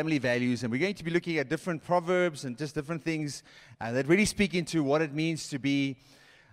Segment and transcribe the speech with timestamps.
[0.00, 3.42] Family Values, and we're going to be looking at different proverbs and just different things
[3.82, 5.94] uh, that really speak into what it means to be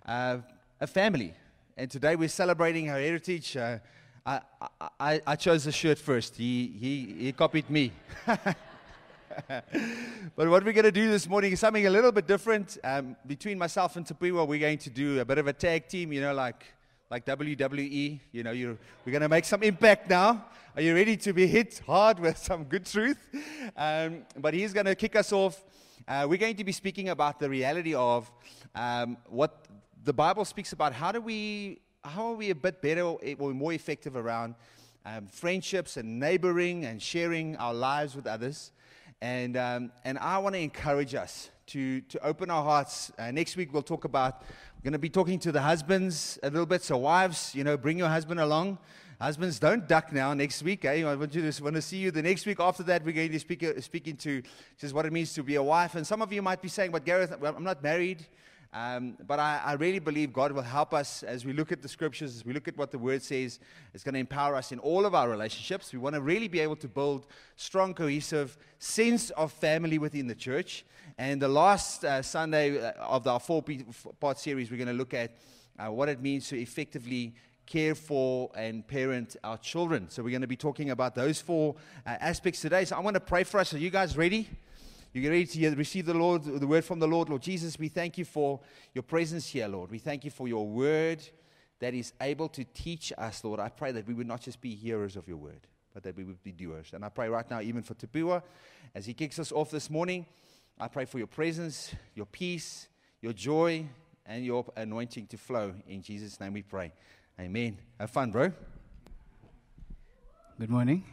[0.06, 0.40] uh,
[0.82, 1.34] a family.
[1.78, 3.56] And today we're celebrating our heritage.
[3.56, 3.78] Uh,
[4.26, 4.42] I,
[5.00, 6.36] I, I, chose the shirt first.
[6.36, 7.94] He, he, he copied me.
[8.26, 8.50] but
[10.36, 12.78] what we're going to do this morning is something a little bit different.
[12.84, 16.12] Um, between myself and Tapiwa, we're going to do a bit of a tag team,
[16.12, 16.66] you know, like
[17.10, 18.20] like WWE.
[18.34, 20.44] You know, you're, we're going to make some impact now.
[20.78, 23.18] Are you ready to be hit hard with some good truth?
[23.76, 25.66] Um, but he's going to kick us off.
[26.08, 28.32] Uh, we're going to be speaking about the reality of
[28.76, 29.66] um, what
[30.04, 30.94] the Bible speaks about.
[30.94, 34.54] How do we, how are we a bit better or more effective around
[35.04, 38.72] um, friendships and neighboring and sharing our lives with others?
[39.20, 43.12] And, um, and I want to encourage us to, to open our hearts.
[43.18, 44.44] Uh, next week, we'll talk about
[44.76, 46.84] we're going to be talking to the husbands a little bit.
[46.84, 48.78] So, wives, you know, bring your husband along.
[49.20, 50.86] Husbands, don't duck now next week.
[50.86, 51.04] Eh?
[51.04, 52.60] I want to want to see you the next week.
[52.60, 54.44] After that, we're going to speak uh, speaking to
[54.78, 55.96] just what it means to be a wife.
[55.96, 58.28] And some of you might be saying, "But Gareth, I'm not married."
[58.72, 61.88] Um, but I, I, really believe God will help us as we look at the
[61.88, 63.60] scriptures, as we look at what the word says.
[63.94, 65.94] It's going to empower us in all of our relationships.
[65.94, 67.26] We want to really be able to build
[67.56, 70.86] strong, cohesive sense of family within the church.
[71.18, 73.64] And the last uh, Sunday uh, of our four
[74.20, 75.32] part series, we're going to look at
[75.80, 77.34] uh, what it means to effectively
[77.68, 80.10] care for and parent our children.
[80.10, 82.86] So we're going to be talking about those four uh, aspects today.
[82.86, 83.74] So I want to pray for us.
[83.74, 84.50] Are you guys ready?
[85.14, 87.78] You get ready to receive the Lord, the word from the Lord, Lord Jesus?
[87.78, 88.60] We thank you for
[88.94, 89.92] your presence here, Lord.
[89.92, 91.22] We thank you for your word
[91.80, 93.60] that is able to teach us, Lord.
[93.60, 96.24] I pray that we would not just be hearers of your word, but that we
[96.24, 96.92] would be doers.
[96.94, 98.42] And I pray right now, even for Tapiwa,
[98.96, 100.26] as he kicks us off this morning,
[100.80, 102.88] I pray for your presence, your peace,
[103.22, 103.86] your joy,
[104.28, 105.74] and your anointing to flow.
[105.88, 106.92] In Jesus' name we pray.
[107.40, 107.78] Amen.
[108.00, 108.52] Have fun, bro.
[110.60, 111.04] Good morning.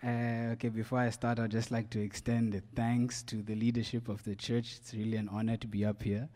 [0.00, 4.22] Uh, okay, before I start, I'd just like to extend thanks to the leadership of
[4.22, 4.76] the church.
[4.76, 6.28] It's really an honor to be up here.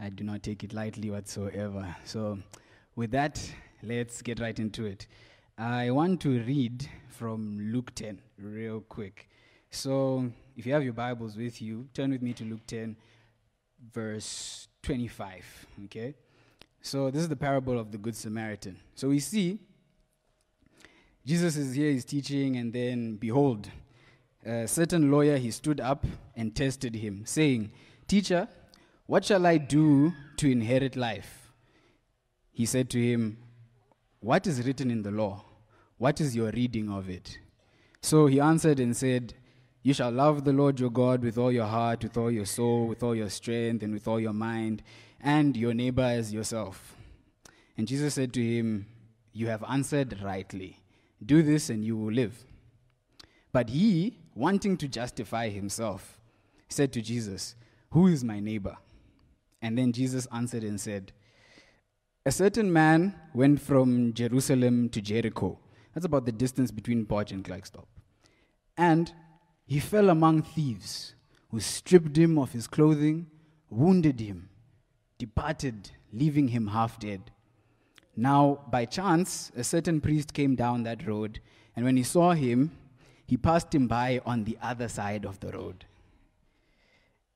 [0.00, 1.94] I do not take it lightly whatsoever.
[2.04, 2.40] So,
[2.96, 3.40] with that,
[3.84, 5.06] let's get right into it.
[5.56, 9.28] I want to read from Luke 10 real quick.
[9.70, 12.96] So, if you have your Bibles with you, turn with me to Luke 10,
[13.92, 15.66] verse 25.
[15.84, 16.16] Okay?
[16.80, 18.76] So, this is the parable of the Good Samaritan.
[18.94, 19.58] So, we see
[21.26, 23.68] Jesus is here, he's teaching, and then behold,
[24.46, 27.70] a certain lawyer, he stood up and tested him, saying,
[28.06, 28.48] Teacher,
[29.04, 31.52] what shall I do to inherit life?
[32.50, 33.38] He said to him,
[34.20, 35.44] What is written in the law?
[35.98, 37.38] What is your reading of it?
[38.00, 39.34] So he answered and said,
[39.82, 42.86] You shall love the Lord your God with all your heart, with all your soul,
[42.86, 44.82] with all your strength, and with all your mind,
[45.20, 46.96] and your neighbor as yourself.
[47.76, 48.86] And Jesus said to him,
[49.32, 50.80] You have answered rightly.
[51.24, 52.44] Do this and you will live.
[53.52, 56.20] But he, wanting to justify himself,
[56.68, 57.54] said to Jesus,
[57.90, 58.76] Who is my neighbor?
[59.60, 61.12] And then Jesus answered and said,
[62.24, 65.58] A certain man went from Jerusalem to Jericho.
[65.94, 67.86] That's about the distance between Potch and Klerksdorp.
[68.76, 69.12] And
[69.66, 71.14] he fell among thieves
[71.50, 73.26] who stripped him of his clothing,
[73.70, 74.48] wounded him,
[75.18, 77.30] departed, leaving him half dead.
[78.16, 81.40] Now, by chance, a certain priest came down that road,
[81.76, 82.72] and when he saw him,
[83.26, 85.84] he passed him by on the other side of the road.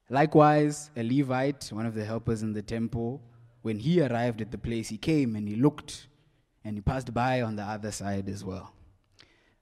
[0.08, 3.20] Likewise, a Levite, one of the helpers in the temple,
[3.62, 6.08] when he arrived at the place, he came and he looked,
[6.64, 8.72] and he passed by on the other side as well.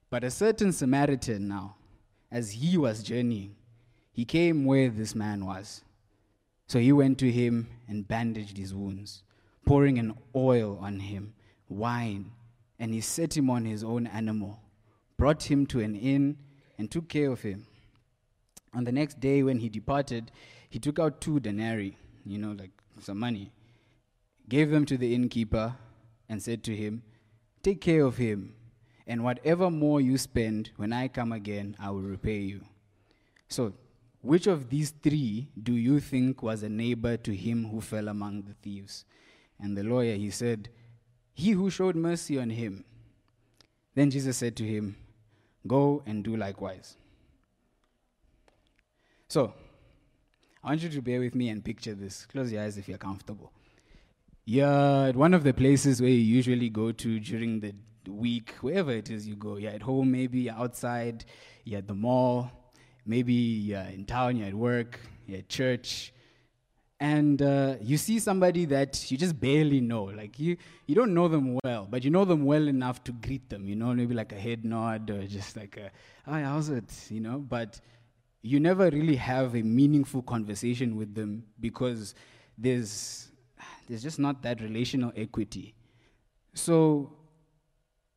[0.09, 1.77] But a certain Samaritan now,
[2.33, 3.57] as he was journeying,
[4.13, 5.83] he came where this man was.
[6.71, 9.25] So he went to him and bandaged his wounds
[9.67, 11.35] pouring an oil on him,
[11.69, 12.31] wine,
[12.79, 14.61] and he set him on his own animal,
[15.17, 16.37] brought him to an inn,
[16.79, 17.67] and took care of him.
[18.73, 20.31] On the next day, when he departed,
[20.69, 22.71] he took out two denarii, you know, like
[23.01, 23.51] some money,
[24.49, 25.75] gave them to the innkeeper,
[26.29, 27.03] and said to him,
[27.65, 28.55] Take care of him,
[29.09, 32.61] and whatever more you spend, when I come again, I will repay you.
[33.49, 33.73] So,
[34.23, 38.43] which of these three do you think was a neighbor to him who fell among
[38.43, 39.05] the thieves?
[39.59, 40.69] And the lawyer, he said,
[41.33, 42.85] He who showed mercy on him.
[43.95, 44.97] Then Jesus said to him,
[45.67, 46.97] Go and do likewise.
[49.29, 49.55] So,
[50.63, 52.27] I want you to bear with me and picture this.
[52.27, 53.53] Close your eyes if you're comfortable.
[54.45, 57.75] You're at one of the places where you usually go to during the
[58.11, 59.57] week, wherever it is you go.
[59.57, 61.25] You're at home, maybe you're outside,
[61.65, 62.51] you're at the mall,
[63.07, 66.13] maybe you're in town, you're at work, you're at church,
[67.01, 70.05] and uh, you see somebody that you just barely know.
[70.05, 70.57] Like you,
[70.87, 73.67] you don't know them well, but you know them well enough to greet them.
[73.67, 75.91] You know, maybe like a head nod or just like a,
[76.31, 77.81] "Hi, how's it?" You know, but
[78.43, 82.15] you never really have a meaningful conversation with them because
[82.59, 83.31] there's
[83.89, 85.75] there's just not that relational equity.
[86.55, 87.13] So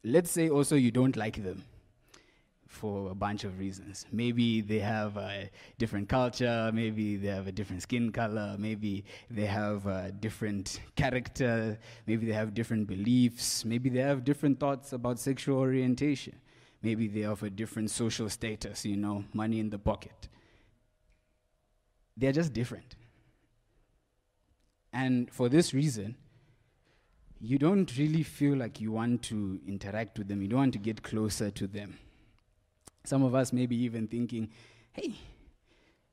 [0.04, 1.64] let's say also you don't like them
[2.74, 4.06] for a bunch of reasons.
[4.12, 9.46] Maybe they have a different culture, maybe they have a different skin color, maybe they
[9.46, 11.78] have a different character,
[12.08, 16.36] maybe they have different beliefs, maybe they have different thoughts about sexual orientation,
[16.82, 20.28] maybe they have a different social status, you know, money in the pocket.
[22.18, 22.96] They're just different.
[24.92, 26.16] And for this reason,
[27.40, 30.80] you don't really feel like you want to interact with them, you don't want to
[30.80, 31.98] get closer to them.
[33.04, 34.50] Some of us may be even thinking,
[34.94, 35.14] hey,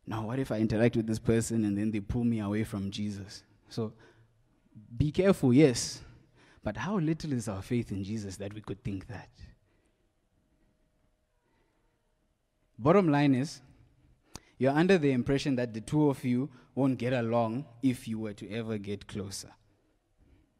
[0.07, 2.91] now what if I interact with this person and then they pull me away from
[2.91, 3.45] Jesus?
[3.69, 3.93] So
[4.97, 6.01] be careful, yes.
[6.63, 9.29] But how little is our faith in Jesus that we could think that?
[12.79, 13.61] Bottom line is,
[14.59, 18.33] you're under the impression that the two of you won't get along if you were
[18.35, 19.51] to ever get closer.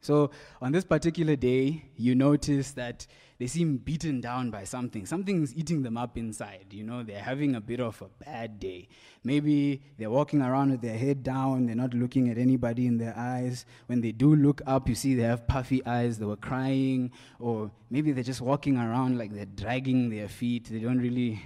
[0.03, 0.31] So
[0.63, 3.07] on this particular day, you notice that
[3.39, 5.05] they seem beaten down by something.
[5.05, 6.67] Something's eating them up inside.
[6.71, 8.89] You know, they're having a bit of a bad day.
[9.25, 13.15] Maybe they're walking around with their head down, they're not looking at anybody in their
[13.17, 13.67] eyes.
[13.87, 17.71] When they do look up, you see they have puffy eyes, they were crying, or
[17.91, 20.69] maybe they're just walking around like they're dragging their feet.
[20.71, 21.43] They don't really,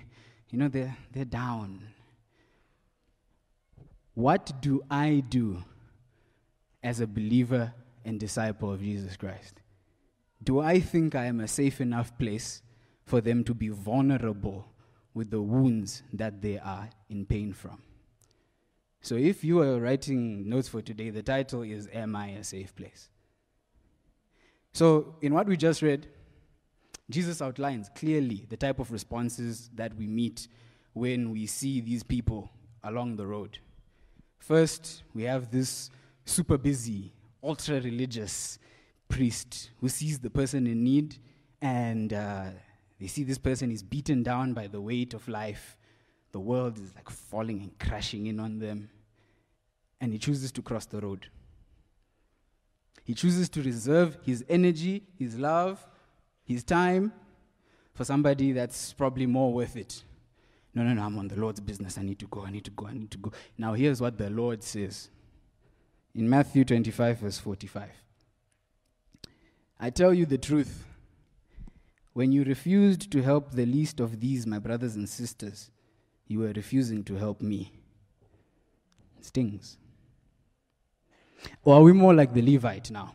[0.51, 1.81] you know, they're, they're down.
[4.15, 5.65] What do I do
[6.85, 7.73] as a believer
[8.05, 9.61] and disciple of Jesus Christ?
[10.43, 12.63] Do I think I am a safe enough place
[13.05, 14.69] for them to be vulnerable
[15.15, 17.83] with the wounds that they are in pain from?
[19.01, 22.75] So, if you are writing notes for today, the title is Am I a Safe
[22.75, 23.11] Place?
[24.73, 26.09] So, in what we just read,
[27.11, 30.49] Jesus outlines clearly the type of responses that we meet
[30.95, 32.51] when we see these people
[32.83, 33.59] along the road.
[34.39, 35.91] First, we have this
[36.25, 37.14] super busy,
[37.45, 38.59] ultra religious
[39.09, 41.17] priest who sees the person in need
[41.61, 42.47] and uh,
[43.01, 45.77] they see this person is beaten down by the weight of life.
[46.33, 48.91] The world is like falling and crashing in on them.
[50.01, 51.29] And he chooses to cross the road.
[53.05, 55.87] He chooses to reserve his energy, his love,
[56.45, 57.13] his time
[57.95, 60.03] for somebody that's probably more worth it.
[60.75, 61.99] No, no, no, I'm on the Lord's business.
[61.99, 63.33] I need to go, I need to go, I need to go.
[63.57, 65.11] Now, here's what the Lord says
[66.15, 67.91] in Matthew 25, verse 45.
[69.81, 70.85] I tell you the truth.
[72.13, 75.71] When you refused to help the least of these, my brothers and sisters,
[76.29, 77.73] you were refusing to help me.
[79.19, 79.77] It stings.
[81.65, 83.15] Or are we more like the Levite now?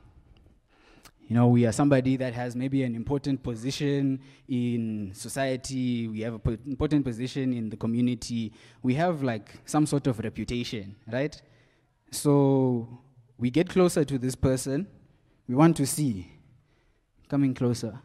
[1.29, 6.33] You know, we are somebody that has maybe an important position in society, we have
[6.43, 8.51] an important position in the community,
[8.81, 11.39] we have like some sort of reputation, right?
[12.11, 13.01] So
[13.37, 14.87] we get closer to this person,
[15.47, 16.31] we want to see
[17.27, 17.99] coming closer.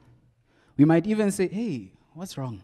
[0.76, 2.62] We might even say, hey, what's wrong?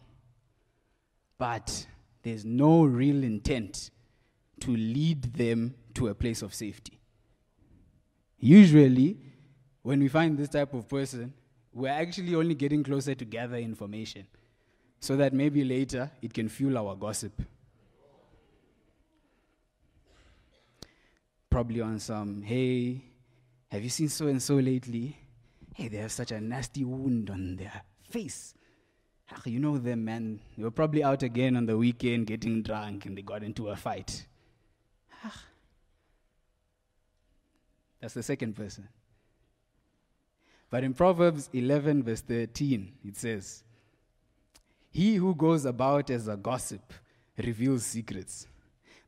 [1.38, 1.86] But
[2.22, 3.90] there's no real intent
[4.60, 7.00] to lead them to a place of safety.
[8.38, 9.16] Usually,
[9.82, 11.32] when we find this type of person,
[11.72, 14.26] we're actually only getting closer to gather information
[14.98, 17.42] so that maybe later it can fuel our gossip.
[21.50, 23.02] Probably on some, hey,
[23.68, 25.16] have you seen so and so lately?
[25.74, 28.54] Hey, they have such a nasty wound on their face.
[29.32, 30.40] Ah, you know them, man.
[30.56, 33.76] They were probably out again on the weekend getting drunk and they got into a
[33.76, 34.26] fight.
[35.24, 35.44] Ah.
[38.00, 38.88] That's the second person.
[40.70, 43.64] But in Proverbs 11, verse 13, it says,
[44.90, 46.92] He who goes about as a gossip
[47.36, 48.46] reveals secrets,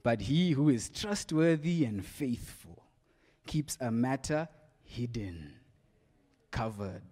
[0.03, 2.83] but he who is trustworthy and faithful
[3.47, 4.49] keeps a matter
[4.85, 5.55] hidden,
[6.51, 7.03] covered.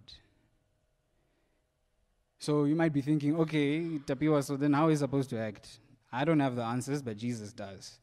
[2.39, 5.79] So you might be thinking, okay, Tapiwa, so then how is supposed to act?
[6.11, 7.99] I don't have the answers, but Jesus does.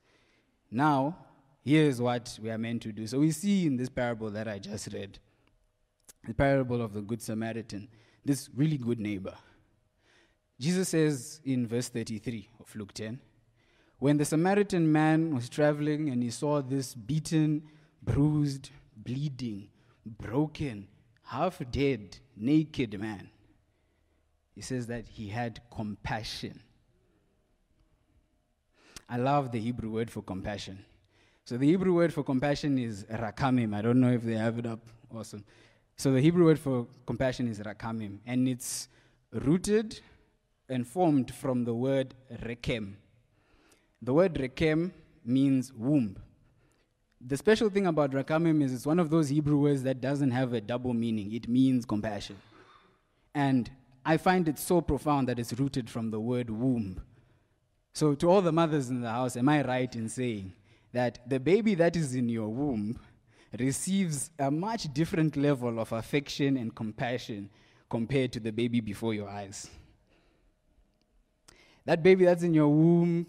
[0.71, 1.17] Now,
[1.65, 3.07] here's what we are meant to do.
[3.07, 5.19] So we see in this parable that I just read
[6.27, 7.89] the parable of the Good Samaritan,
[8.25, 9.35] this really good neighbor.
[10.61, 13.21] Jesus says in verse 33 of Luke 10
[13.99, 17.65] When the Samaritan man was traveling and he saw this beaten,
[18.03, 19.69] bruised, bleeding,
[20.07, 20.87] broken,
[21.25, 23.31] half dead, naked man,
[24.55, 26.61] he says that he had compassion.
[29.09, 30.85] I love the Hebrew word for compassion.
[31.45, 33.75] So the Hebrew word for compassion is rakamim.
[33.75, 34.81] I don't know if they have it up.
[35.15, 35.45] Awesome.
[35.97, 38.89] So the Hebrew word for compassion is rakamim, and it's
[39.33, 40.01] rooted
[40.69, 42.95] and formed from the word rekem.
[44.01, 44.93] The word rekem
[45.25, 46.19] means womb.
[47.21, 50.53] The special thing about rakamim is it's one of those Hebrew words that doesn't have
[50.53, 51.33] a double meaning.
[51.33, 52.37] It means compassion.
[53.35, 53.71] And
[54.05, 57.03] I find it so profound that it's rooted from the word womb.
[57.93, 60.53] So, to all the mothers in the house, am I right in saying
[60.93, 63.01] that the baby that is in your womb
[63.59, 67.51] receives a much different level of affection and compassion
[67.91, 69.69] compared to the baby before your eyes?
[71.85, 73.27] That baby that's in your womb,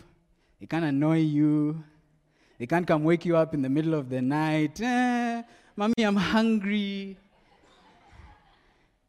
[0.59, 1.83] it can't annoy you.
[2.57, 4.79] They can't come wake you up in the middle of the night.
[4.81, 5.41] Eh,
[5.75, 7.17] Mommy, I'm hungry.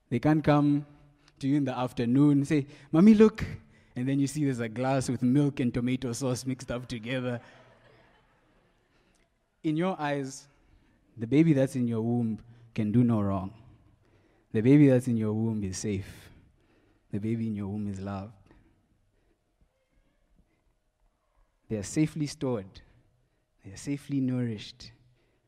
[0.08, 0.86] They can't come
[1.40, 3.44] to you in the afternoon and say, Mommy, look.
[3.96, 7.40] And then you see there's a glass with milk and tomato sauce mixed up together.
[9.64, 10.46] In your eyes,
[11.16, 12.38] the baby that's in your womb
[12.74, 13.52] can do no wrong.
[14.52, 16.30] The baby that's in your womb is safe.
[17.12, 18.32] The baby in your womb is loved.
[21.70, 22.80] They are safely stored.
[23.64, 24.90] They are safely nourished.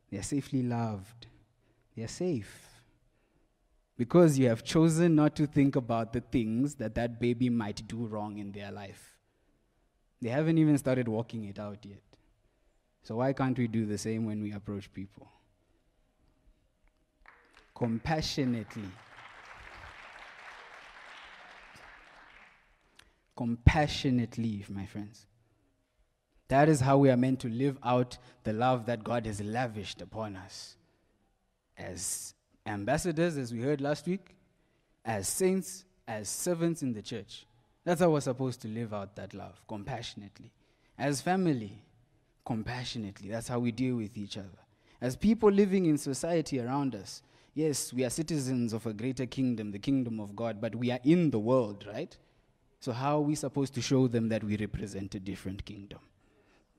[0.09, 1.26] They are safely loved.
[1.97, 2.69] They are safe.
[3.99, 8.07] Because you have chosen not to think about the things that that baby might do
[8.07, 9.19] wrong in their life.
[10.21, 12.02] They haven't even started walking it out yet.
[13.02, 15.29] So, why can't we do the same when we approach people?
[17.75, 18.88] Compassionately.
[23.37, 25.26] Compassionately, my friends.
[26.53, 30.03] That is how we are meant to live out the love that God has lavished
[30.03, 30.77] upon us.
[31.79, 32.35] As
[32.67, 34.37] ambassadors, as we heard last week,
[35.03, 37.47] as saints, as servants in the church.
[37.85, 40.53] That's how we're supposed to live out that love, compassionately.
[40.99, 41.73] As family,
[42.45, 43.31] compassionately.
[43.31, 44.61] That's how we deal with each other.
[45.01, 47.23] As people living in society around us,
[47.55, 51.01] yes, we are citizens of a greater kingdom, the kingdom of God, but we are
[51.03, 52.15] in the world, right?
[52.79, 56.01] So, how are we supposed to show them that we represent a different kingdom?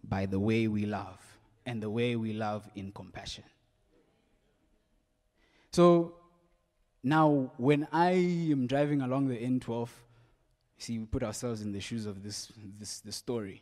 [0.03, 1.19] By the way we love
[1.65, 3.43] and the way we love in compassion.
[5.71, 6.15] So
[7.03, 9.89] now, when I am driving along the N12,
[10.77, 13.61] see, we put ourselves in the shoes of this, this, this story,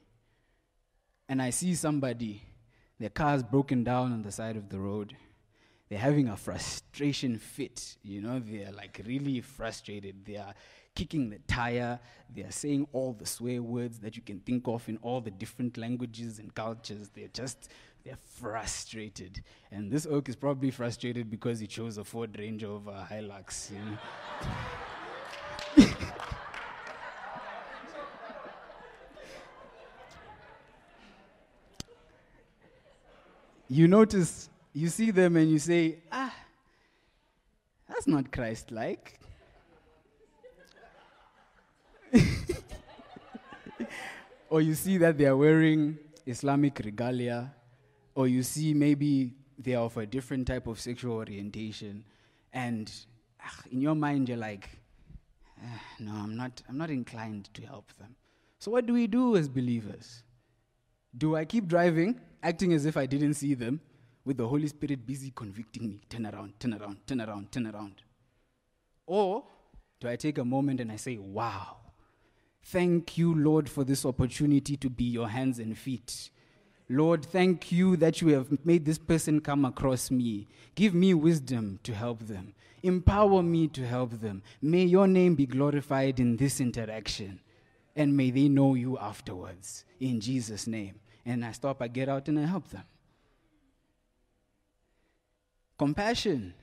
[1.27, 2.43] and I see somebody,
[2.99, 5.15] their car's broken down on the side of the road.
[5.89, 10.25] They're having a frustration fit, you know, they're like really frustrated.
[10.25, 10.53] They are
[10.95, 11.99] kicking the tire.
[12.33, 15.31] They are saying all the swear words that you can think of in all the
[15.31, 17.09] different languages and cultures.
[17.13, 17.69] They're just,
[18.03, 19.41] they're frustrated.
[19.71, 23.71] And this oak is probably frustrated because he chose a Ford Ranger over a Hilux.
[23.71, 23.79] You
[25.77, 25.87] know?
[33.69, 36.33] you notice, you see them and you say, ah,
[37.87, 39.21] that's not Christ like.
[44.51, 47.53] Or you see that they are wearing Islamic regalia,
[48.15, 52.03] or you see maybe they are of a different type of sexual orientation,
[52.51, 52.91] and
[53.43, 54.69] ugh, in your mind you're like,
[55.63, 58.13] eh, no, I'm not, I'm not inclined to help them.
[58.59, 60.21] So what do we do as believers?
[61.17, 63.79] Do I keep driving, acting as if I didn't see them,
[64.25, 66.01] with the Holy Spirit busy convicting me?
[66.09, 68.01] Turn around, turn around, turn around, turn around.
[69.07, 69.45] Or
[70.01, 71.77] do I take a moment and I say, wow,
[72.63, 76.29] Thank you, Lord, for this opportunity to be your hands and feet.
[76.87, 80.47] Lord, thank you that you have made this person come across me.
[80.75, 82.53] Give me wisdom to help them.
[82.83, 84.43] Empower me to help them.
[84.61, 87.39] May your name be glorified in this interaction.
[87.95, 89.85] And may they know you afterwards.
[89.99, 90.99] In Jesus' name.
[91.25, 92.83] And I stop, I get out, and I help them.
[95.77, 96.53] Compassion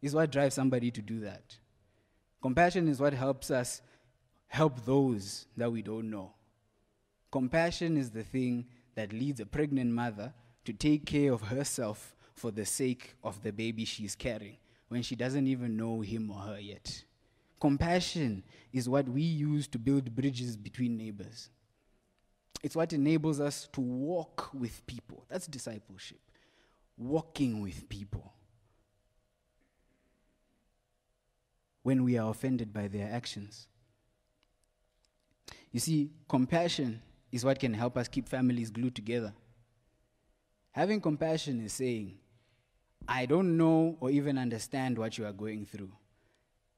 [0.00, 1.56] is what drives somebody to do that.
[2.40, 3.82] Compassion is what helps us
[4.52, 6.30] help those that we don't know.
[7.30, 10.34] Compassion is the thing that leads a pregnant mother
[10.66, 15.16] to take care of herself for the sake of the baby she's carrying when she
[15.16, 17.02] doesn't even know him or her yet.
[17.60, 18.42] Compassion
[18.74, 21.48] is what we use to build bridges between neighbors.
[22.62, 25.24] It's what enables us to walk with people.
[25.30, 26.20] That's discipleship.
[26.98, 28.34] Walking with people.
[31.82, 33.68] When we are offended by their actions.
[35.72, 37.02] You see, compassion
[37.32, 39.32] is what can help us keep families glued together.
[40.72, 42.18] Having compassion is saying,
[43.08, 45.92] I don't know or even understand what you are going through.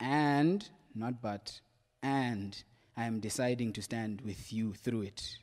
[0.01, 1.61] And, not but,
[2.03, 2.63] and
[2.97, 5.39] I am deciding to stand with you through it.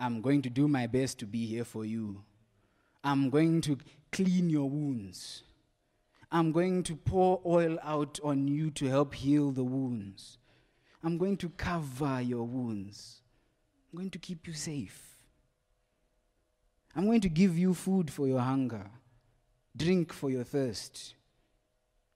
[0.00, 2.22] I'm going to do my best to be here for you.
[3.04, 3.78] I'm going to
[4.12, 5.42] clean your wounds.
[6.30, 10.38] I'm going to pour oil out on you to help heal the wounds.
[11.08, 13.22] I'm going to cover your wounds.
[13.90, 15.16] I'm going to keep you safe.
[16.94, 18.90] I'm going to give you food for your hunger,
[19.74, 21.14] drink for your thirst.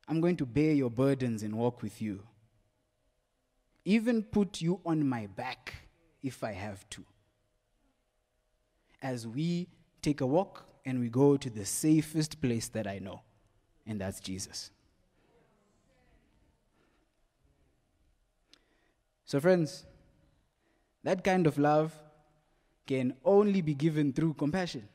[0.07, 2.23] I'm going to bear your burdens and walk with you.
[3.87, 5.73] Even put you on my back
[6.23, 7.03] if I have to.
[9.01, 9.69] As we
[10.03, 13.23] take a walk and we go to the safest place that I know,
[13.87, 14.71] and that's Jesus.
[19.33, 19.87] So, friends,
[21.05, 21.91] that kind of love
[22.87, 24.87] can only be given through compassion,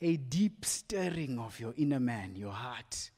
[0.00, 3.10] a deep stirring of your inner man, your heart,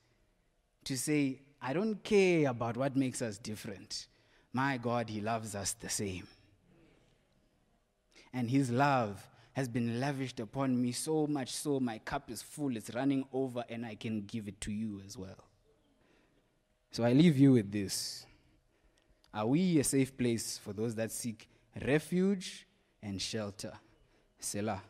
[0.85, 4.07] to say, I don't care about what makes us different.
[4.55, 6.26] My God, He loves us the same.
[8.33, 12.75] And His love has been lavished upon me so much so my cup is full,
[12.75, 15.45] it's running over, and I can give it to you as well.
[16.90, 18.25] So I leave you with this.
[19.33, 21.49] Are we a safe place for those that seek
[21.85, 22.67] refuge
[23.03, 23.73] and shelter?
[24.39, 24.83] Selah.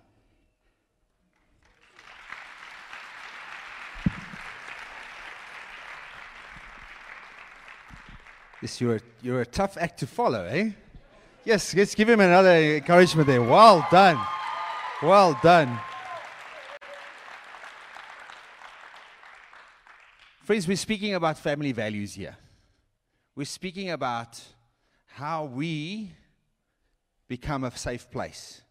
[8.60, 10.70] Yes, you're, you're a tough act to follow, eh?
[11.44, 13.42] Yes, let's give him another encouragement there.
[13.42, 14.18] Well done.
[15.02, 15.78] Well done.
[20.42, 22.36] Friends, we're speaking about family values here.
[23.38, 24.42] We're speaking about
[25.06, 26.10] how we
[27.28, 28.62] become a safe place.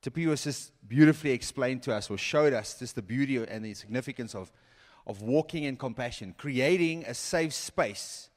[0.00, 4.32] Tapiwa just beautifully explained to us or showed us just the beauty and the significance
[4.32, 4.52] of,
[5.08, 8.28] of walking in compassion, creating a safe space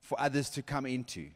[0.00, 1.28] for others to come into.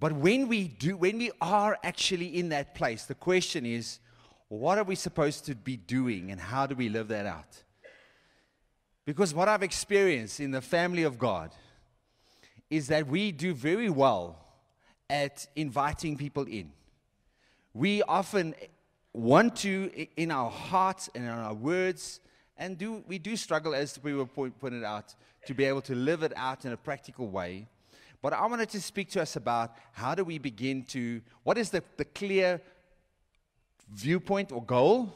[0.00, 4.00] But when we do, when we are actually in that place, the question is,
[4.48, 7.62] what are we supposed to be doing and how do we live that out?
[9.04, 11.52] Because what I've experienced in the family of God
[12.70, 14.38] is that we do very well
[15.08, 16.72] at inviting people in
[17.76, 18.54] we often
[19.12, 22.20] want to, in our hearts and in our words,
[22.56, 25.14] and do, we do struggle, as we were point, pointed out,
[25.46, 27.68] to be able to live it out in a practical way.
[28.22, 31.68] But I wanted to speak to us about how do we begin to, what is
[31.68, 32.62] the, the clear
[33.92, 35.12] viewpoint or goal?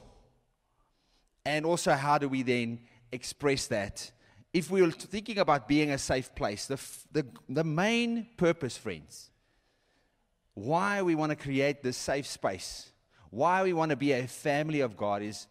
[1.47, 4.11] And also, how do we then express that?
[4.53, 6.81] If we were thinking about being a safe place, the,
[7.13, 9.31] the, the main purpose, friends,
[10.55, 12.91] why we want to create this safe space,
[13.31, 15.47] why we want to be a family of God is,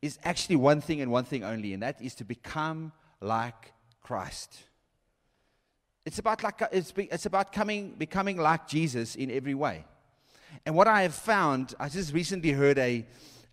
[0.00, 4.54] is actually one thing and one thing only, and that is to become like Christ.
[6.06, 9.84] It's about, like, it's, it's about coming, becoming like Jesus in every way.
[10.64, 13.04] And what I have found, I just recently heard a,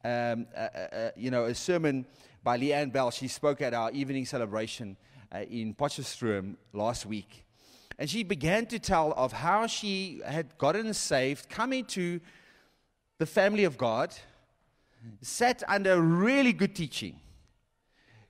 [0.03, 2.05] um, a, a, you know, a sermon
[2.43, 3.11] by Leanne Bell.
[3.11, 4.97] She spoke at our evening celebration
[5.33, 7.45] uh, in Potchefstroom last week.
[7.97, 12.19] And she began to tell of how she had gotten saved, come into
[13.19, 14.15] the family of God,
[15.21, 17.19] sat under really good teaching,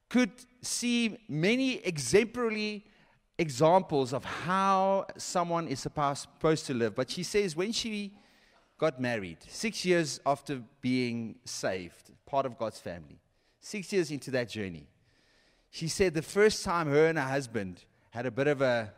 [0.10, 2.86] could see many exemplary
[3.38, 6.96] examples of how someone is supposed to live.
[6.96, 8.14] But she says when she
[8.78, 13.20] got married, six years after being saved, part of God's family,
[13.62, 14.88] six years into that journey,
[15.70, 18.92] she said the first time her and her husband had a bit of a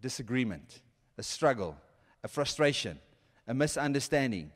[0.00, 0.82] disagreement,
[1.16, 1.76] a struggle,
[2.22, 2.98] a frustration,
[3.48, 4.52] a misunderstanding,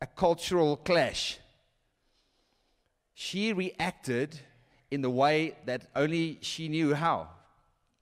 [0.00, 1.38] a cultural clash.
[3.14, 4.38] She reacted
[4.90, 7.28] in the way that only she knew how.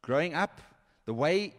[0.03, 0.61] Growing up,
[1.07, 1.55] the way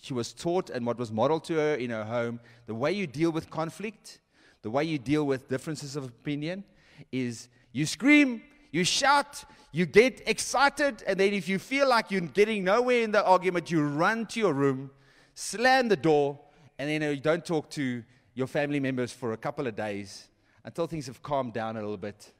[0.00, 3.06] she was taught and what was modeled to her in her home, the way you
[3.06, 4.20] deal with conflict,
[4.62, 6.62] the way you deal with differences of opinion
[7.10, 12.20] is you scream, you shout, you get excited, and then if you feel like you're
[12.20, 14.90] getting nowhere in the argument, you run to your room,
[15.34, 16.38] slam the door,
[16.78, 18.02] and then uh, you don't talk to
[18.34, 20.28] your family members for a couple of days
[20.64, 22.32] until things have calmed down a little bit.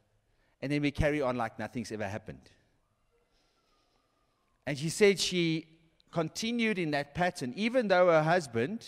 [0.63, 2.51] And then we carry on like nothing's ever happened.
[4.67, 5.67] And she said she
[6.11, 8.87] continued in that pattern, even though her husband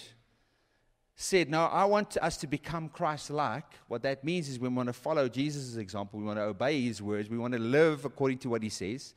[1.14, 3.64] said, No, I want us to become Christ like.
[3.88, 7.00] What that means is we want to follow Jesus' example, we want to obey his
[7.02, 9.14] words, we want to live according to what he says.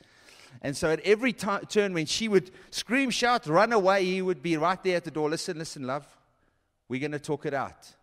[0.62, 4.42] And so at every t- turn, when she would scream, shout, run away, he would
[4.42, 5.30] be right there at the door.
[5.30, 6.06] Listen, listen, love,
[6.88, 7.94] we're going to talk it out.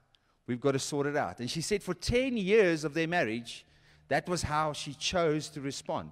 [0.47, 1.39] We've got to sort it out.
[1.39, 3.65] And she said for 10 years of their marriage,
[4.09, 6.11] that was how she chose to respond.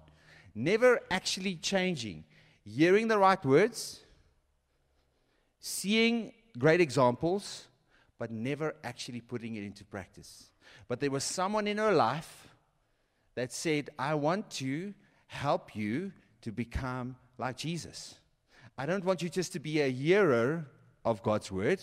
[0.55, 2.25] Never actually changing,
[2.65, 4.01] hearing the right words,
[5.59, 7.67] seeing great examples,
[8.21, 10.51] but never actually putting it into practice.
[10.89, 12.49] But there was someone in her life
[13.35, 14.93] that said, I want to
[15.27, 18.17] help you to become like Jesus.
[18.77, 20.67] I don't want you just to be a hearer
[21.03, 21.81] of God's word.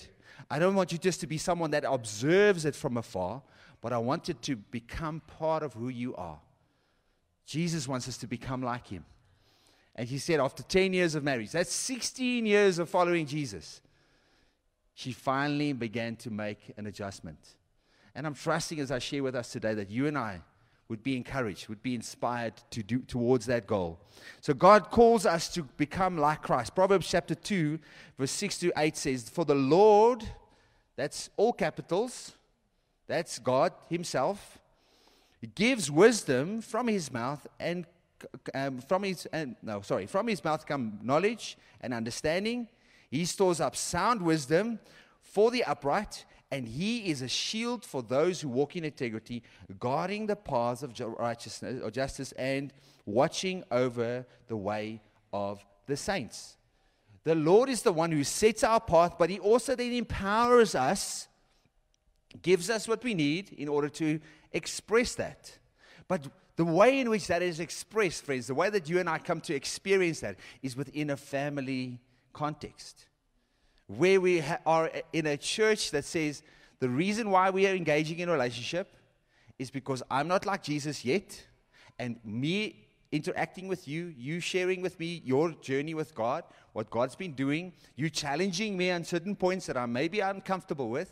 [0.47, 3.41] I don't want you just to be someone that observes it from afar,
[3.81, 6.39] but I want it to become part of who you are.
[7.47, 9.05] Jesus wants us to become like him.
[9.95, 13.81] And he said, after 10 years of marriage, that's 16 years of following Jesus,
[14.97, 17.37] she finally began to make an adjustment.
[18.15, 20.41] And I'm trusting as I share with us today that you and I
[20.89, 23.99] would be encouraged, would be inspired to do towards that goal.
[24.41, 26.73] So God calls us to become like Christ.
[26.73, 27.77] Proverbs chapter 2,
[28.17, 30.23] verse 6 to 8 says, For the Lord,
[30.95, 32.31] that's all capitals,
[33.05, 34.57] that's God Himself,
[35.53, 37.85] gives wisdom from His mouth and
[38.55, 42.67] um, from his uh, no sorry from his mouth come knowledge and understanding
[43.09, 44.79] he stores up sound wisdom
[45.21, 49.43] for the upright and he is a shield for those who walk in integrity,
[49.79, 52.71] guarding the paths of righteousness or justice and
[53.05, 55.01] watching over the way
[55.33, 56.55] of the saints.
[57.23, 61.27] The Lord is the one who sets our path, but he also then empowers us,
[62.41, 64.19] gives us what we need in order to
[64.53, 65.57] express that.
[66.07, 69.17] But the way in which that is expressed, friends, the way that you and I
[69.17, 71.99] come to experience that is within a family
[72.43, 73.07] context
[73.87, 76.43] where we ha- are in a church that says
[76.79, 78.87] the reason why we are engaging in a relationship
[79.57, 81.27] is because I'm not like Jesus yet,
[81.97, 87.15] and me interacting with you, you sharing with me your journey with God, what God's
[87.15, 91.11] been doing, you challenging me on certain points that I may be uncomfortable with,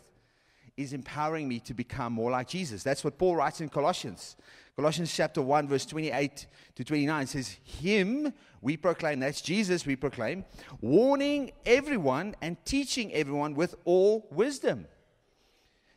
[0.76, 2.82] is empowering me to become more like Jesus.
[2.82, 4.36] That's what Paul writes in Colossians.
[4.76, 10.44] Colossians chapter 1, verse 28 to 29 says, Him we proclaim, that's Jesus we proclaim,
[10.82, 14.86] warning everyone and teaching everyone with all wisdom,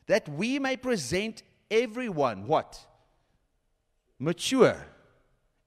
[0.06, 2.86] that we may present everyone what?
[4.18, 4.86] Mature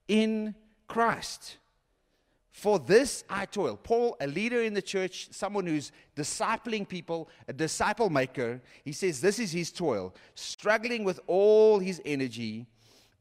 [0.08, 0.56] in
[0.88, 1.58] Christ.
[2.54, 3.76] For this I toil.
[3.76, 9.20] Paul, a leader in the church, someone who's discipling people, a disciple maker, he says
[9.20, 12.68] this is his toil, struggling with all his energy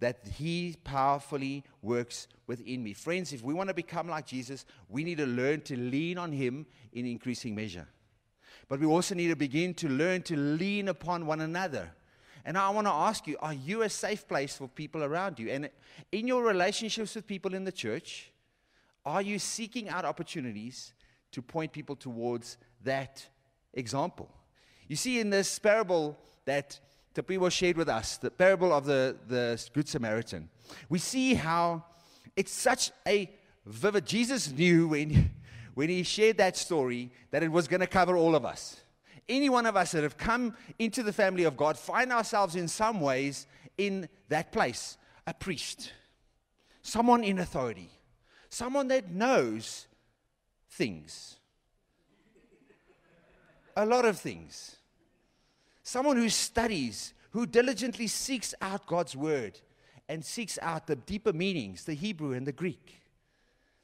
[0.01, 2.93] that he powerfully works within me.
[2.93, 6.31] Friends, if we want to become like Jesus, we need to learn to lean on
[6.31, 7.89] him in increasing measure.
[8.69, 11.91] But we also need to begin to learn to lean upon one another.
[12.45, 15.49] And I want to ask you are you a safe place for people around you?
[15.49, 15.71] And
[16.11, 18.32] in your relationships with people in the church,
[19.05, 20.93] are you seeking out opportunities
[21.33, 23.27] to point people towards that
[23.75, 24.31] example?
[24.89, 26.79] You see, in this parable that
[27.15, 30.49] Tapiwa shared with us, the parable of the, the Good Samaritan,
[30.89, 31.85] we see how
[32.37, 33.31] it's such a
[33.67, 34.07] vivid.
[34.07, 35.31] Jesus knew when,
[35.75, 38.81] when he shared that story that it was going to cover all of us.
[39.29, 42.69] Any one of us that have come into the family of God find ourselves in
[42.69, 43.47] some ways
[43.79, 44.97] in that place.
[45.27, 45.93] A priest,
[46.83, 47.91] someone in authority,
[48.53, 49.87] someone that knows
[50.69, 51.37] things,
[53.75, 54.77] a lot of things,
[55.83, 59.59] someone who studies, who diligently seeks out God's word
[60.07, 63.01] and seeks out the deeper meanings, the Hebrew and the Greek,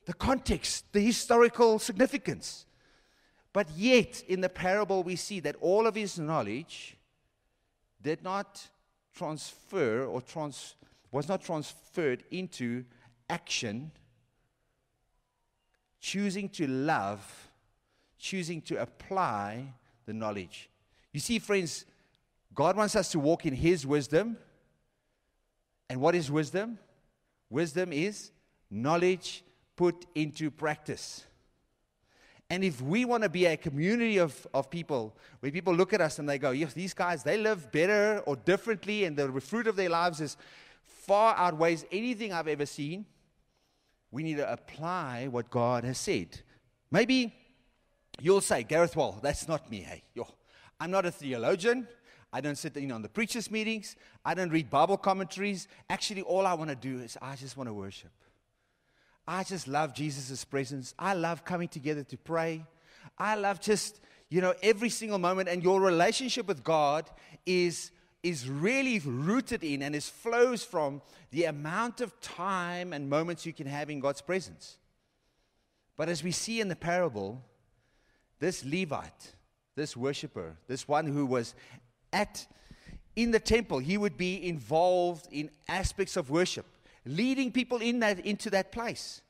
[0.04, 2.66] the context, the historical significance.
[3.54, 6.98] But yet, in the parable, we see that all of his knowledge
[8.02, 8.68] did not
[9.14, 10.74] transfer or trans,
[11.11, 12.85] was not transferred into
[13.31, 13.92] action
[16.00, 17.50] choosing to love,
[18.18, 19.72] choosing to apply
[20.06, 20.70] the knowledge.
[21.12, 21.84] You see, friends,
[22.54, 24.37] God wants us to walk in His wisdom.
[25.88, 26.78] And what is wisdom?
[27.50, 28.30] Wisdom is
[28.70, 29.44] knowledge
[29.76, 31.24] put into practice.
[32.50, 36.00] And if we want to be a community of, of people where people look at
[36.00, 39.66] us and they go, yes, these guys, they live better or differently, and the fruit
[39.66, 40.37] of their lives is
[40.82, 43.04] far outweighs anything I've ever seen
[44.11, 46.40] we need to apply what God has said.
[46.90, 47.35] Maybe
[48.21, 50.03] you'll say, Gareth Wall, that's not me, hey.
[50.81, 51.88] I'm not a theologian.
[52.33, 53.97] I don't sit in on the preachers' meetings.
[54.25, 55.66] I don't read Bible commentaries.
[55.88, 58.11] Actually, all I want to do is I just want to worship.
[59.27, 60.94] I just love Jesus' presence.
[60.99, 62.64] I love coming together to pray.
[63.18, 65.49] I love just, you know, every single moment.
[65.49, 67.11] And your relationship with God
[67.44, 67.90] is
[68.22, 71.00] is really rooted in and is flows from
[71.31, 74.76] the amount of time and moments you can have in God's presence.
[75.96, 77.42] But as we see in the parable,
[78.40, 79.35] this Levite,
[79.74, 81.54] this worshiper, this one who was
[82.12, 82.46] at
[83.16, 86.66] in the temple, he would be involved in aspects of worship,
[87.04, 89.22] leading people in that into that place.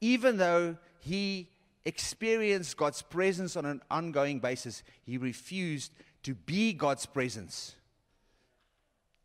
[0.00, 1.48] Even though he
[1.84, 5.92] experienced God's presence on an ongoing basis, he refused
[6.22, 7.74] to be God's presence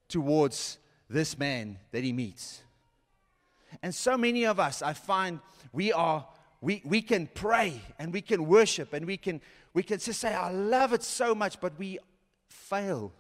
[0.08, 0.78] towards
[1.10, 2.62] this man that he meets.
[3.84, 5.40] And so many of us, I find
[5.72, 6.26] we are,
[6.62, 9.42] we, we can pray and we can worship and we can,
[9.74, 12.00] we can just say, I love it so much, but we
[12.48, 13.12] fail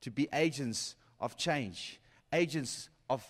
[0.00, 2.00] to be agents of change,
[2.32, 3.24] agents of,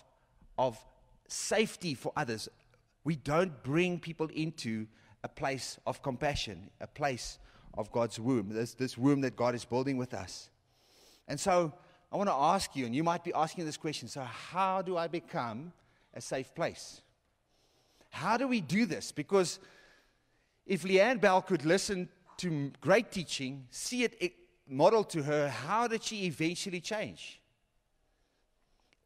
[0.59, 0.79] of
[1.27, 2.49] safety for others.
[3.03, 4.87] We don't bring people into
[5.25, 7.39] a place of compassion, a place
[7.81, 10.51] of God's womb, this, this womb that God is building with us.
[11.27, 11.73] And so
[12.12, 14.97] I want to ask you, and you might be asking this question so, how do
[14.97, 15.73] I become
[16.12, 17.01] a safe place?
[18.11, 19.12] How do we do this?
[19.12, 19.59] Because
[20.66, 24.35] if Leanne Bell could listen to great teaching, see it
[24.69, 27.40] modeled to her, how did she eventually change?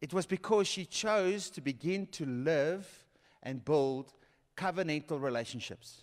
[0.01, 2.87] It was because she chose to begin to live
[3.41, 4.13] and build
[4.57, 6.01] covenantal relationships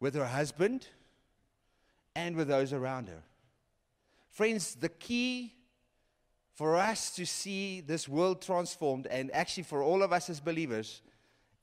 [0.00, 0.88] with her husband
[2.14, 3.22] and with those around her.
[4.30, 5.54] Friends, the key
[6.54, 11.02] for us to see this world transformed, and actually for all of us as believers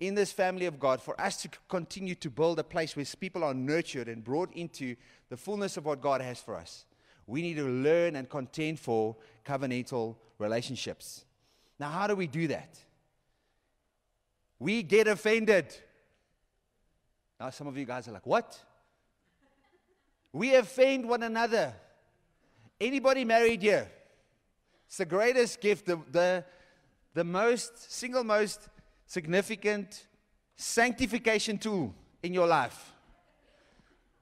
[0.02, 3.44] in this family of God, for us to continue to build a place where people
[3.44, 4.96] are nurtured and brought into
[5.30, 6.86] the fullness of what God has for us,
[7.28, 11.24] we need to learn and contend for covenantal relationships.
[11.80, 12.78] Now, how do we do that?
[14.60, 15.74] We get offended.
[17.40, 18.60] Now, some of you guys are like, what?
[20.34, 21.74] We offend one another.
[22.80, 23.90] Anybody married here?
[24.88, 26.46] It's the greatest gift, the, the,
[27.14, 28.70] the most, single most
[29.06, 30.08] significant
[30.56, 32.94] sanctification tool in your life.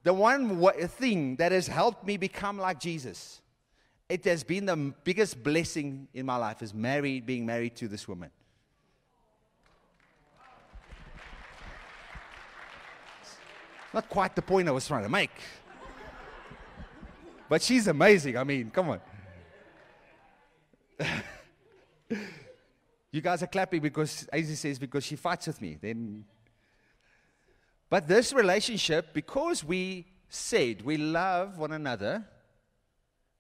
[0.04, 3.41] The one thing that has helped me become like Jesus.
[4.08, 8.08] It has been the biggest blessing in my life is married, being married to this
[8.08, 8.32] woman.
[13.93, 15.32] Not quite the point I was trying to make.
[17.50, 18.38] But she's amazing.
[18.38, 19.02] I mean, come on.
[23.12, 25.78] you guys are clapping because, as says, because she fights with me.
[25.82, 26.26] Then,
[27.90, 32.24] but this relationship, because we said we love one another,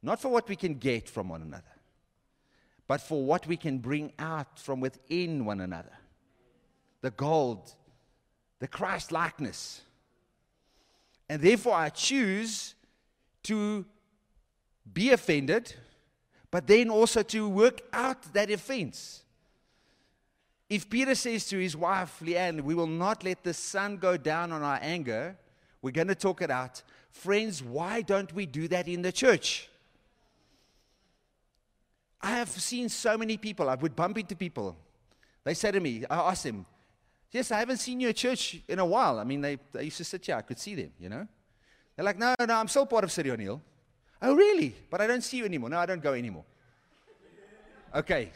[0.01, 1.63] not for what we can get from one another,
[2.87, 5.93] but for what we can bring out from within one another.
[7.01, 7.75] The gold,
[8.57, 9.81] the Christ likeness.
[11.29, 12.73] And therefore, I choose
[13.43, 13.85] to
[14.93, 15.73] be offended,
[16.51, 19.23] but then also to work out that offense.
[20.69, 24.51] If Peter says to his wife, Leanne, we will not let the sun go down
[24.51, 25.35] on our anger,
[25.81, 26.83] we're going to talk it out.
[27.09, 29.69] Friends, why don't we do that in the church?
[32.21, 34.75] I have seen so many people, I would bump into people.
[35.43, 36.65] They say to me, I ask them,
[37.31, 39.19] Yes, I haven't seen you at church in a while.
[39.19, 41.27] I mean, they, they used to sit here, I could see them, you know?
[41.95, 43.61] They're like, No, no, I'm still part of City on a Hill.
[44.21, 44.75] Oh, really?
[44.89, 45.69] But I don't see you anymore.
[45.69, 46.45] No, I don't go anymore.
[47.95, 48.31] Okay.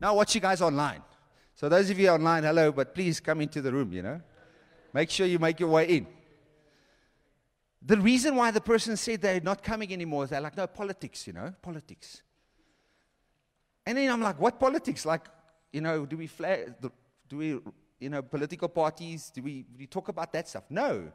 [0.00, 1.02] Now, watch you guys online.
[1.54, 4.20] So, those of you online, hello, but please come into the room, you know?
[4.92, 6.06] Make sure you make your way in.
[7.82, 11.26] The reason why the person said they're not coming anymore is they're like, no, politics,
[11.26, 12.22] you know, politics.
[13.86, 15.06] And then I'm like, what politics?
[15.06, 15.28] Like,
[15.72, 16.74] you know, do we flag,
[17.28, 17.58] do we,
[17.98, 20.64] you know, political parties, do we, do we talk about that stuff?
[20.68, 21.10] No.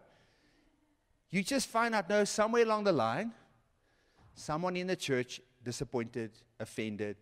[1.30, 3.32] You just find out, no, somewhere along the line,
[4.36, 7.18] someone in the church disappointed, offended,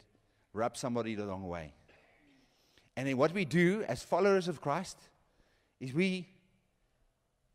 [0.51, 1.73] rubbed somebody the wrong way.
[2.95, 4.97] And then what we do as followers of Christ
[5.79, 6.27] is we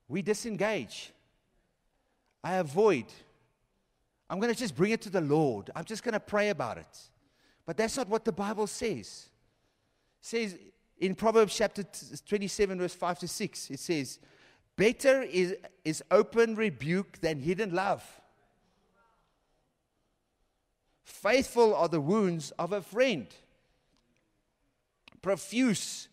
[0.08, 1.12] we disengage.
[2.42, 3.04] I avoid.
[4.30, 5.70] I'm going to just bring it to the Lord.
[5.76, 6.98] I'm just going to pray about it.
[7.66, 9.28] But that's not what the Bible says.
[10.20, 10.58] It says
[10.98, 11.84] in Proverbs chapter
[12.26, 14.18] 27 verse 5 to 6 it says
[14.76, 18.02] better is, is open rebuke than hidden love.
[21.08, 23.26] Faithful are the wounds of a friend.
[25.22, 26.06] Profuse,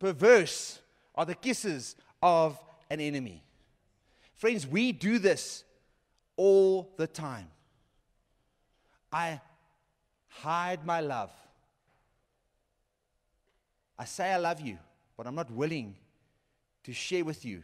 [0.00, 0.80] perverse
[1.14, 2.60] are the kisses of
[2.90, 3.44] an enemy.
[4.34, 5.62] Friends, we do this
[6.36, 7.46] all the time.
[9.12, 9.40] I
[10.28, 11.30] hide my love.
[13.96, 14.76] I say I love you,
[15.16, 15.94] but I'm not willing
[16.82, 17.62] to share with you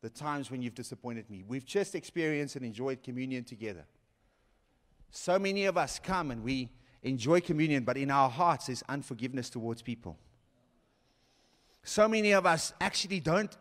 [0.00, 1.44] the times when you've disappointed me.
[1.46, 3.84] We've just experienced and enjoyed communion together.
[5.10, 6.68] So many of us come and we
[7.02, 10.18] enjoy communion, but in our hearts there's unforgiveness towards people.
[11.82, 13.56] So many of us actually don't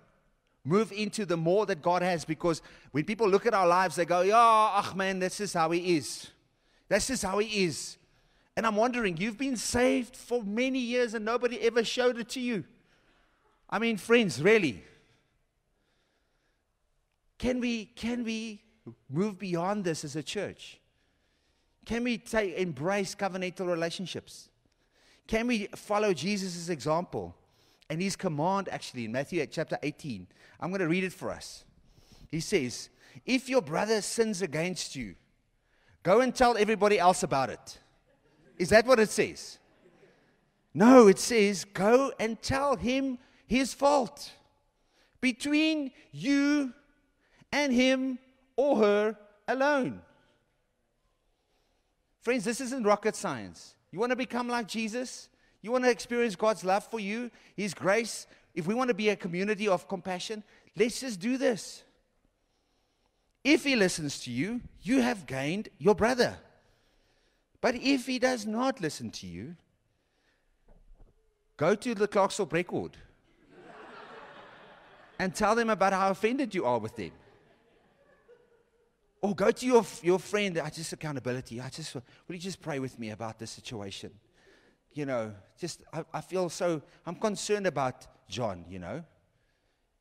[0.64, 4.06] move into the more that God has because when people look at our lives, they
[4.06, 6.28] go, Yeah, ach man, this is how He is.
[6.90, 7.98] This is how He is.
[8.58, 12.40] And I'm wondering, you've been saved for many years and nobody ever showed it to
[12.40, 12.64] you.
[13.70, 14.84] I mean, friends, really.
[17.38, 18.62] Can we, can we
[19.10, 20.80] move beyond this as a church?
[21.86, 24.50] Can we take, embrace covenantal relationships?
[25.28, 27.36] Can we follow Jesus' example
[27.90, 30.28] and his command, actually, in Matthew chapter 18?
[30.60, 31.64] I'm going to read it for us.
[32.32, 32.90] He says,
[33.26, 35.16] If your brother sins against you,
[36.04, 37.80] go and tell everybody else about it.
[38.58, 39.60] Is that what it says?
[40.74, 44.32] No, it says, Go and tell him his fault
[45.22, 46.74] between you
[47.52, 48.20] and him
[48.56, 49.18] or her
[49.48, 50.02] alone.
[52.26, 53.76] Friends, this isn't rocket science.
[53.92, 55.30] You want to become like Jesus?
[55.62, 58.26] You want to experience God's love for you, His grace?
[58.56, 60.44] If we want to be a community of compassion,
[60.76, 61.84] let's just do this.
[63.44, 66.36] If He listens to you, you have gained your brother.
[67.62, 69.56] But if He does not listen to you,
[71.58, 72.98] go to the Clarksville record
[75.20, 77.12] and tell them about how offended you are with them.
[79.26, 81.60] Or go to your, your friend, I just accountability.
[81.60, 84.12] I just, will you just pray with me about this situation?
[84.94, 89.04] You know, just, I, I feel so, I'm concerned about John, you know.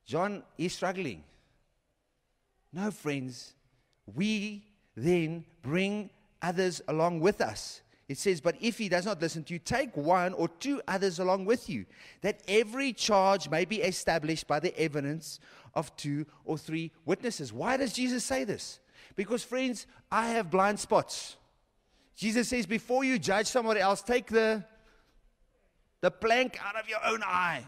[0.05, 1.25] John is struggling.
[2.71, 3.55] No, friends,
[4.15, 6.11] we then bring
[6.43, 7.81] others along with us.
[8.09, 11.19] It says, But if he does not listen to you, take one or two others
[11.19, 11.87] along with you,
[12.21, 15.41] that every charge may be established by the evidence
[15.73, 17.55] of two or three witnesses.
[17.55, 18.81] Why does Jesus say this?
[19.17, 21.37] Because, friends, I have blind spots.
[22.17, 24.65] Jesus says, Before you judge somebody else, take the,
[26.01, 27.65] the plank out of your own eye.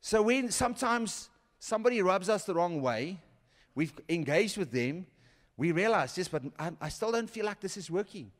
[0.00, 3.18] So, when sometimes somebody rubs us the wrong way,
[3.74, 5.06] we've engaged with them
[5.58, 8.30] we realize this, but I, I still don't feel like this is working.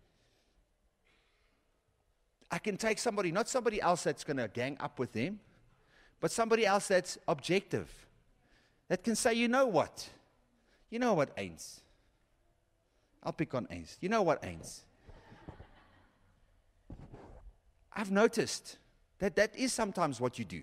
[2.48, 5.40] I can take somebody, not somebody else that's going to gang up with them,
[6.20, 7.90] but somebody else that's objective,
[8.88, 10.09] that can say, you know what?
[10.90, 11.81] You know what, Ains?
[13.22, 13.96] I'll pick on Ains.
[14.01, 14.81] You know what, Ains?
[17.92, 18.79] I've noticed
[19.18, 20.62] that that is sometimes what you do.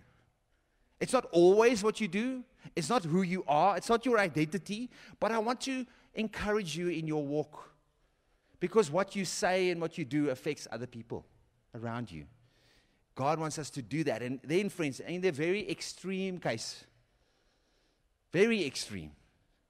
[1.00, 2.44] It's not always what you do,
[2.76, 6.88] it's not who you are, it's not your identity, but I want to encourage you
[6.88, 7.72] in your walk
[8.62, 11.26] because what you say and what you do affects other people
[11.76, 12.26] around you.
[13.14, 14.22] God wants us to do that.
[14.22, 16.86] And then, friends, in the very extreme case,
[18.32, 19.12] very extreme,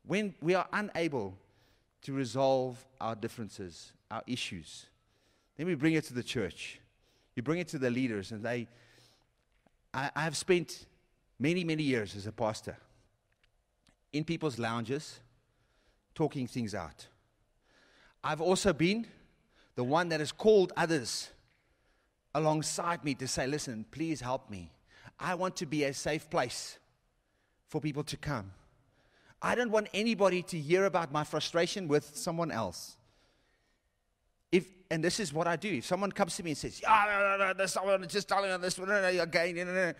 [0.05, 1.37] when we are unable
[2.03, 4.85] to resolve our differences, our issues,
[5.57, 6.79] then we bring it to the church.
[7.35, 8.67] You bring it to the leaders, and they.
[9.93, 10.85] I, I have spent
[11.39, 12.77] many, many years as a pastor
[14.13, 15.19] in people's lounges
[16.13, 17.07] talking things out.
[18.23, 19.05] I've also been
[19.75, 21.29] the one that has called others
[22.33, 24.71] alongside me to say, listen, please help me.
[25.19, 26.77] I want to be a safe place
[27.67, 28.51] for people to come.
[29.41, 32.97] I don't want anybody to hear about my frustration with someone else.
[34.51, 35.69] If, and this is what I do.
[35.69, 38.57] If someone comes to me and says, yeah, no, no, no, someone just telling me
[38.57, 39.95] this, no, again,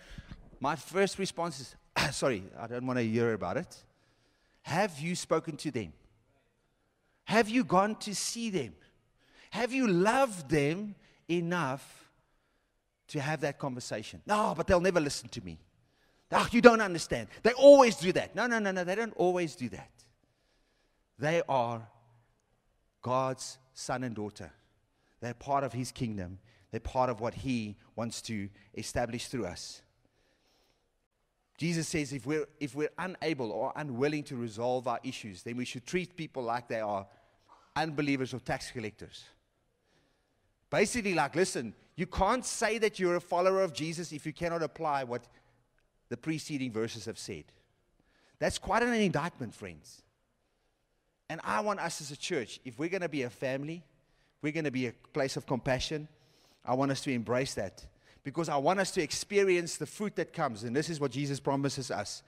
[0.60, 1.76] my first response is,
[2.16, 3.84] sorry, I don't want to hear about it.
[4.62, 5.92] Have you spoken to them?
[7.24, 8.74] Have you gone to see them?
[9.50, 10.94] Have you loved them
[11.28, 12.10] enough
[13.08, 14.22] to have that conversation?
[14.26, 15.58] No, but they'll never listen to me.
[16.32, 17.28] Oh, you don't understand.
[17.42, 18.34] They always do that.
[18.34, 18.84] No, no, no, no.
[18.84, 19.90] They don't always do that.
[21.18, 21.86] They are
[23.02, 24.50] God's son and daughter.
[25.20, 26.38] They're part of His kingdom.
[26.70, 29.82] They're part of what He wants to establish through us.
[31.58, 35.64] Jesus says if we're, if we're unable or unwilling to resolve our issues, then we
[35.64, 37.06] should treat people like they are
[37.74, 39.24] unbelievers or tax collectors.
[40.68, 44.62] Basically, like, listen, you can't say that you're a follower of Jesus if you cannot
[44.62, 45.26] apply what
[46.08, 47.44] the preceding verses have said.
[48.38, 50.02] That's quite an indictment, friends.
[51.28, 53.82] And I want us as a church, if we're going to be a family,
[54.42, 56.08] we're going to be a place of compassion,
[56.64, 57.84] I want us to embrace that
[58.22, 60.64] because I want us to experience the fruit that comes.
[60.64, 62.22] And this is what Jesus promises us.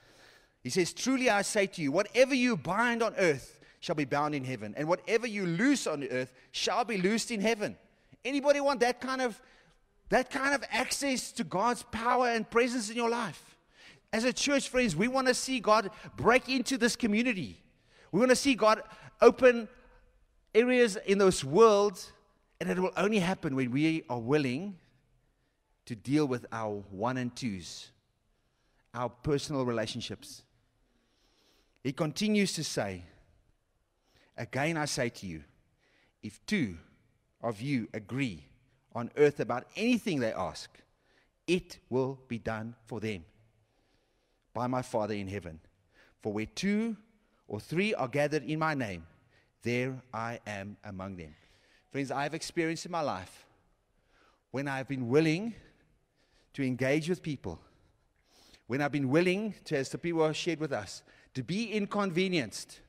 [0.62, 4.34] He says, Truly I say to you, whatever you bind on earth shall be bound
[4.34, 7.76] in heaven, and whatever you loose on earth shall be loosed in heaven.
[8.24, 9.40] Anybody want that kind of
[10.08, 13.57] that kind of access to God's power and presence in your life?
[14.12, 17.62] As a church, friends, we want to see God break into this community.
[18.10, 18.82] We want to see God
[19.20, 19.68] open
[20.54, 22.02] areas in this world,
[22.60, 24.76] and it will only happen when we are willing
[25.84, 27.90] to deal with our one and twos,
[28.94, 30.42] our personal relationships.
[31.84, 33.04] He continues to say,
[34.38, 35.42] Again, I say to you,
[36.22, 36.78] if two
[37.42, 38.44] of you agree
[38.94, 40.70] on earth about anything they ask,
[41.46, 43.24] it will be done for them
[44.58, 45.60] by my Father in heaven.
[46.20, 46.96] For where two
[47.46, 49.06] or three are gathered in my name,
[49.62, 51.32] there I am among them.
[51.92, 53.46] Friends, I've experienced in my life
[54.50, 55.54] when I've been willing
[56.54, 57.60] to engage with people,
[58.66, 61.04] when I've been willing to, as the people have shared with us,
[61.34, 62.80] to be inconvenienced.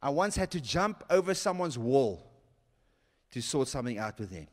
[0.00, 2.32] I once had to jump over someone's wall
[3.32, 4.46] to sort something out with them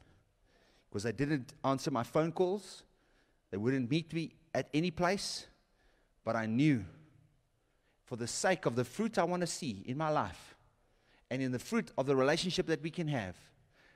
[0.90, 2.84] because they didn't answer my phone calls,
[3.52, 5.48] they wouldn't meet me at any place,
[6.24, 6.86] but I knew
[8.06, 10.56] for the sake of the fruit I want to see in my life
[11.30, 13.36] and in the fruit of the relationship that we can have.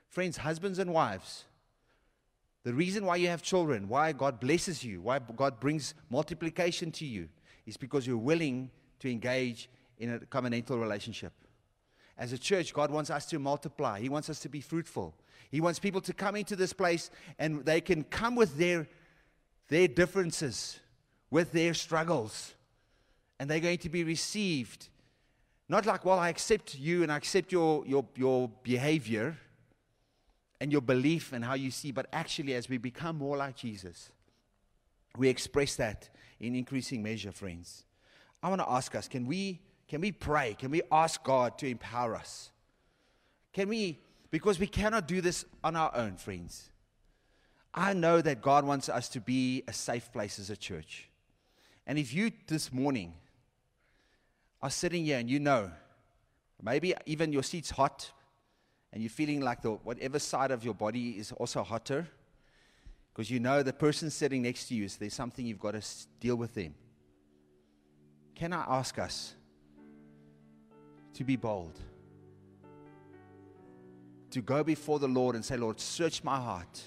[0.08, 1.44] Friends, husbands and wives,
[2.64, 7.06] the reason why you have children, why God blesses you, why God brings multiplication to
[7.06, 7.28] you,
[7.66, 8.70] is because you're willing
[9.00, 9.68] to engage
[9.98, 11.32] in a covenantal relationship.
[12.16, 14.00] As a church, God wants us to multiply.
[14.00, 15.14] He wants us to be fruitful.
[15.50, 18.88] He wants people to come into this place and they can come with their,
[19.68, 20.80] their differences,
[21.30, 22.54] with their struggles,
[23.38, 24.88] and they're going to be received.
[25.68, 29.36] Not like, well, I accept you and I accept your, your, your behavior
[30.60, 34.10] and your belief and how you see, but actually, as we become more like Jesus,
[35.16, 36.08] we express that
[36.40, 37.84] in increasing measure, friends.
[38.42, 40.56] I want to ask us can we, can we pray?
[40.58, 42.50] Can we ask God to empower us?
[43.52, 43.98] Can we,
[44.30, 46.70] because we cannot do this on our own, friends.
[47.74, 51.08] I know that God wants us to be a safe place as a church.
[51.88, 53.14] And if you this morning
[54.60, 55.70] are sitting here and you know,
[56.62, 58.10] maybe even your seat's hot
[58.92, 62.06] and you're feeling like the, whatever side of your body is also hotter,
[63.12, 65.82] because you know the person sitting next to you is there's something you've got to
[66.20, 66.74] deal with them.
[68.34, 69.34] Can I ask us
[71.14, 71.80] to be bold?
[74.32, 76.82] To go before the Lord and say, Lord, search my heart.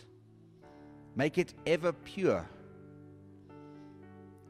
[1.16, 2.48] Make it ever pure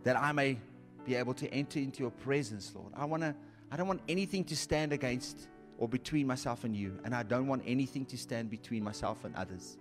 [0.03, 0.57] that I may
[1.05, 2.91] be able to enter into your presence, Lord.
[2.95, 3.35] I want to
[3.71, 5.47] I don't want anything to stand against
[5.77, 9.35] or between myself and you, and I don't want anything to stand between myself and
[9.35, 9.77] others.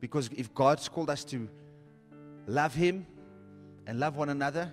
[0.00, 1.48] Because if God's called us to
[2.46, 3.06] love him
[3.86, 4.70] and love one another,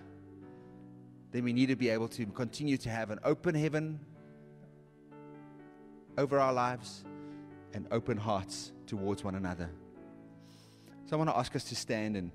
[1.31, 3.99] then we need to be able to continue to have an open heaven
[6.17, 7.05] over our lives
[7.73, 9.69] and open hearts towards one another.
[11.05, 12.31] So I want to ask us to stand and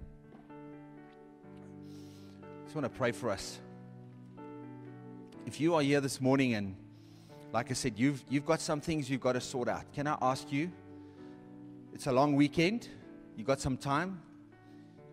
[2.77, 3.59] want to pray for us.
[5.47, 6.77] If you are here this morning and
[7.51, 9.91] like I said, you've, you've got some things you've got to sort out.
[9.95, 10.71] Can I ask you?
[11.95, 12.89] It's a long weekend.
[13.35, 14.21] You got some time?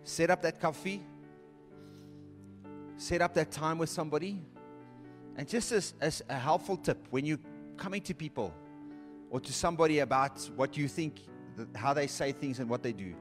[0.03, 1.01] Set up that coffee.
[2.97, 4.41] Set up that time with somebody.
[5.38, 7.39] And just as, as a helpful tip, when you're
[7.78, 8.53] coming to people
[9.30, 11.22] or to somebody about what you think,
[11.76, 13.16] how they say things and what they do,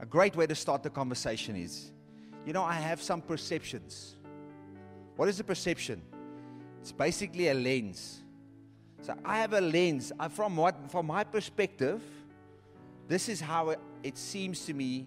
[0.00, 1.92] a great way to start the conversation is
[2.46, 4.16] you know, I have some perceptions.
[5.16, 6.02] What is a perception?
[6.80, 8.22] It's basically a lens.
[9.00, 10.12] So I have a lens.
[10.30, 12.02] From what, from my perspective,
[13.08, 15.06] this is how it, it seems to me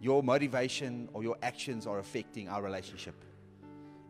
[0.00, 3.14] your motivation or your actions are affecting our relationship.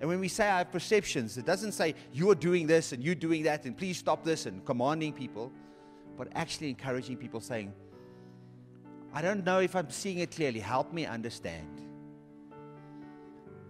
[0.00, 3.14] And when we say I have perceptions, it doesn't say you're doing this and you're
[3.14, 5.52] doing that and please stop this and commanding people,
[6.16, 7.72] but actually encouraging people saying,
[9.12, 10.60] I don't know if I'm seeing it clearly.
[10.60, 11.82] Help me understand.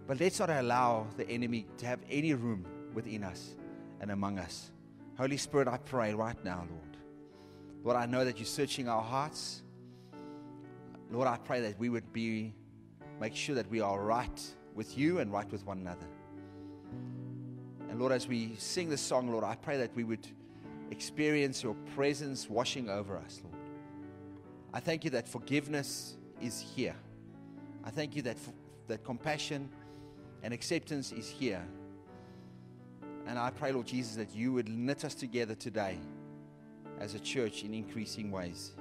[0.07, 3.55] But let's not allow the enemy to have any room within us
[3.99, 4.71] and among us.
[5.17, 6.97] Holy Spirit, I pray right now, Lord.
[7.83, 9.63] Lord, I know that you're searching our hearts.
[11.11, 12.53] Lord, I pray that we would be,
[13.19, 14.41] make sure that we are right
[14.75, 16.07] with you and right with one another.
[17.89, 20.25] And Lord, as we sing this song, Lord, I pray that we would
[20.91, 23.55] experience your presence washing over us, Lord.
[24.73, 26.95] I thank you that forgiveness is here.
[27.83, 28.37] I thank you that,
[28.87, 29.69] that compassion
[30.43, 31.63] and acceptance is here.
[33.27, 35.97] And I pray, Lord Jesus, that you would knit us together today
[36.99, 38.71] as a church in increasing ways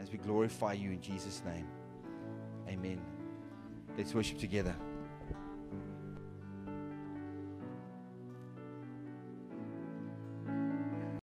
[0.00, 1.66] as we glorify you in Jesus' name.
[2.68, 3.00] Amen.
[3.96, 4.74] Let's worship together.